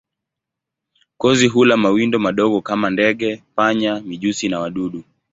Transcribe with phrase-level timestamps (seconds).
[1.17, 5.03] Kozi hula mawindo madogo kama ndege, panya, mijusi na wadudu.